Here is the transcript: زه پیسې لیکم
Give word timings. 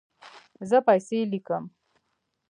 زه 0.69 0.77
پیسې 0.87 1.19
لیکم 1.31 1.63